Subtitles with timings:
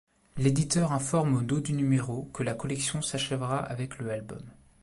[0.35, 4.41] L'éditeur informe au dos du numéro que la collection s'achèvera avec le album.